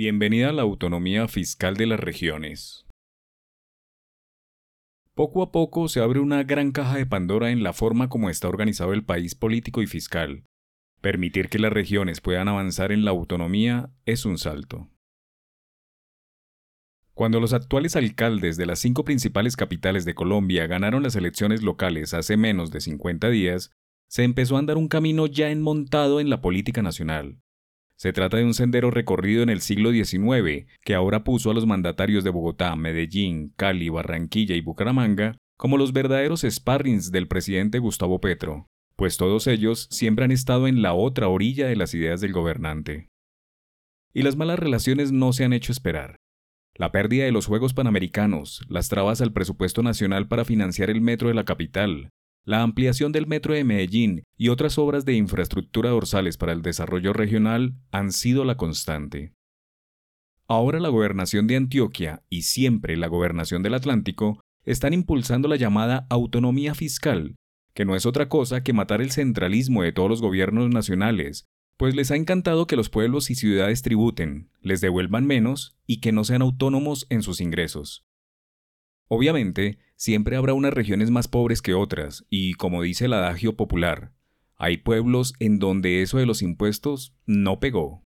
[0.00, 2.86] Bienvenida a la autonomía fiscal de las regiones.
[5.12, 8.46] Poco a poco se abre una gran caja de Pandora en la forma como está
[8.46, 10.44] organizado el país político y fiscal.
[11.00, 14.88] Permitir que las regiones puedan avanzar en la autonomía es un salto.
[17.12, 22.14] Cuando los actuales alcaldes de las cinco principales capitales de Colombia ganaron las elecciones locales
[22.14, 23.72] hace menos de 50 días,
[24.08, 27.40] se empezó a andar un camino ya enmontado en la política nacional.
[27.98, 31.66] Se trata de un sendero recorrido en el siglo XIX, que ahora puso a los
[31.66, 38.20] mandatarios de Bogotá, Medellín, Cali, Barranquilla y Bucaramanga como los verdaderos sparrings del presidente Gustavo
[38.20, 42.32] Petro, pues todos ellos siempre han estado en la otra orilla de las ideas del
[42.32, 43.08] gobernante.
[44.14, 46.16] Y las malas relaciones no se han hecho esperar.
[46.76, 51.26] La pérdida de los Juegos Panamericanos, las trabas al presupuesto nacional para financiar el metro
[51.26, 52.10] de la capital,
[52.48, 57.12] la ampliación del metro de Medellín y otras obras de infraestructura dorsales para el desarrollo
[57.12, 59.34] regional han sido la constante.
[60.48, 66.06] Ahora la gobernación de Antioquia y siempre la gobernación del Atlántico están impulsando la llamada
[66.08, 67.36] autonomía fiscal,
[67.74, 71.44] que no es otra cosa que matar el centralismo de todos los gobiernos nacionales,
[71.76, 76.12] pues les ha encantado que los pueblos y ciudades tributen, les devuelvan menos y que
[76.12, 78.07] no sean autónomos en sus ingresos.
[79.08, 84.12] Obviamente, siempre habrá unas regiones más pobres que otras, y como dice el adagio popular,
[84.56, 88.04] hay pueblos en donde eso de los impuestos no pegó.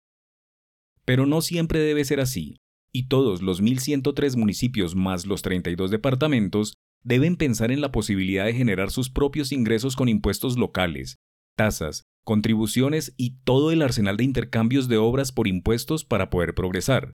[1.06, 2.58] Pero no siempre debe ser así,
[2.92, 8.54] y todos los 1.103 municipios más los 32 departamentos deben pensar en la posibilidad de
[8.54, 11.18] generar sus propios ingresos con impuestos locales,
[11.56, 17.14] tasas, contribuciones y todo el arsenal de intercambios de obras por impuestos para poder progresar.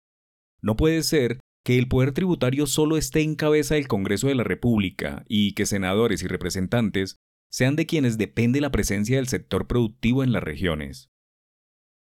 [0.63, 4.45] No puede ser que el poder tributario solo esté en cabeza del Congreso de la
[4.45, 7.17] República y que senadores y representantes
[7.51, 11.11] sean de quienes depende la presencia del sector productivo en las regiones.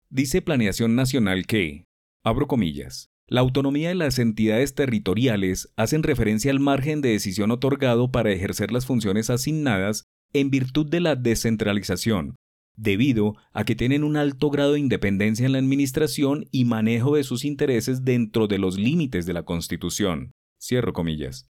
[0.10, 1.86] Dice Planeación Nacional que,
[2.24, 8.12] abro comillas, la autonomía de las entidades territoriales hacen referencia al margen de decisión otorgado
[8.12, 12.36] para ejercer las funciones asignadas en virtud de la descentralización,
[12.76, 17.24] debido a que tienen un alto grado de independencia en la administración y manejo de
[17.24, 20.32] sus intereses dentro de los límites de la Constitución.
[20.62, 21.48] Cierro comillas.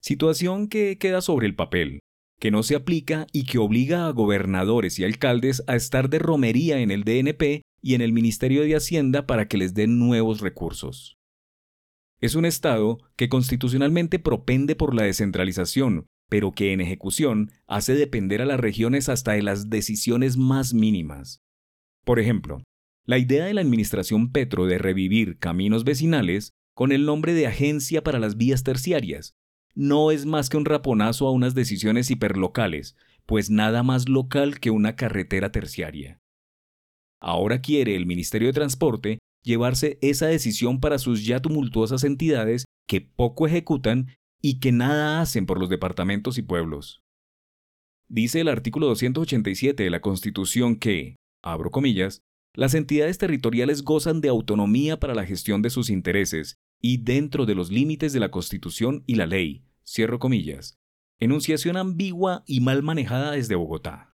[0.00, 2.00] Situación que queda sobre el papel,
[2.40, 6.80] que no se aplica y que obliga a gobernadores y alcaldes a estar de romería
[6.80, 11.16] en el DNP y en el Ministerio de Hacienda para que les den nuevos recursos.
[12.20, 18.40] Es un Estado que constitucionalmente propende por la descentralización, pero que en ejecución hace depender
[18.40, 21.42] a las regiones hasta de las decisiones más mínimas.
[22.06, 22.62] Por ejemplo,
[23.04, 28.02] la idea de la Administración Petro de revivir caminos vecinales con el nombre de Agencia
[28.02, 29.34] para las Vías Terciarias
[29.74, 34.70] no es más que un raponazo a unas decisiones hiperlocales, pues nada más local que
[34.70, 36.18] una carretera terciaria.
[37.20, 43.02] Ahora quiere el Ministerio de Transporte llevarse esa decisión para sus ya tumultuosas entidades que
[43.02, 44.06] poco ejecutan
[44.42, 47.02] y que nada hacen por los departamentos y pueblos.
[48.08, 52.20] Dice el artículo 287 de la Constitución que, abro comillas,
[52.54, 57.54] las entidades territoriales gozan de autonomía para la gestión de sus intereses y dentro de
[57.54, 60.74] los límites de la Constitución y la ley, cierro comillas,
[61.20, 64.12] enunciación ambigua y mal manejada desde Bogotá.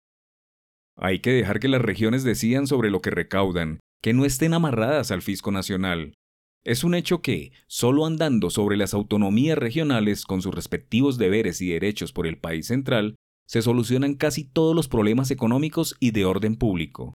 [0.97, 5.11] Hay que dejar que las regiones decidan sobre lo que recaudan, que no estén amarradas
[5.11, 6.15] al fisco nacional,
[6.65, 11.69] es un hecho que, solo andando sobre las autonomías regionales con sus respectivos deberes y
[11.69, 13.17] derechos por el país central,
[13.47, 17.13] se solucionan casi todos los problemas económicos y de orden público.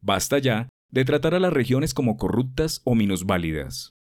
[0.00, 3.92] Basta ya de tratar a las regiones como corruptas o minusválidas.